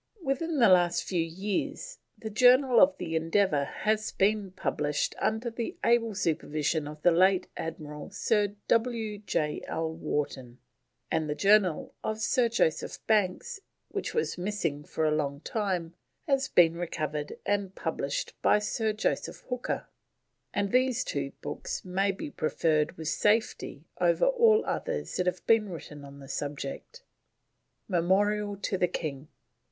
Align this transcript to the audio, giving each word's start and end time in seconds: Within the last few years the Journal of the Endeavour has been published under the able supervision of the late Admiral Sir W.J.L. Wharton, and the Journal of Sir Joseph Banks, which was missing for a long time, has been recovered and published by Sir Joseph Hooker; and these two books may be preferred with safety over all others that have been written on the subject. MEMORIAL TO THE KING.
Within 0.23 0.57
the 0.57 0.67
last 0.67 1.03
few 1.03 1.21
years 1.21 1.99
the 2.17 2.31
Journal 2.31 2.79
of 2.81 2.97
the 2.97 3.15
Endeavour 3.15 3.65
has 3.65 4.11
been 4.11 4.49
published 4.51 5.13
under 5.19 5.51
the 5.51 5.77
able 5.83 6.15
supervision 6.15 6.87
of 6.87 6.99
the 7.03 7.11
late 7.11 7.45
Admiral 7.55 8.09
Sir 8.09 8.55
W.J.L. 8.67 9.93
Wharton, 9.93 10.57
and 11.11 11.29
the 11.29 11.35
Journal 11.35 11.93
of 12.03 12.19
Sir 12.19 12.49
Joseph 12.49 12.97
Banks, 13.05 13.59
which 13.89 14.15
was 14.15 14.39
missing 14.39 14.83
for 14.83 15.05
a 15.05 15.11
long 15.13 15.39
time, 15.41 15.93
has 16.25 16.47
been 16.47 16.77
recovered 16.77 17.37
and 17.45 17.75
published 17.75 18.33
by 18.41 18.57
Sir 18.57 18.93
Joseph 18.93 19.41
Hooker; 19.49 19.85
and 20.51 20.71
these 20.71 21.03
two 21.03 21.31
books 21.43 21.85
may 21.85 22.11
be 22.11 22.31
preferred 22.31 22.97
with 22.97 23.07
safety 23.07 23.85
over 23.99 24.25
all 24.25 24.65
others 24.65 25.15
that 25.17 25.27
have 25.27 25.45
been 25.45 25.69
written 25.69 26.03
on 26.03 26.17
the 26.17 26.27
subject. 26.27 27.03
MEMORIAL 27.87 28.57
TO 28.57 28.79
THE 28.79 28.87
KING. 28.87 29.27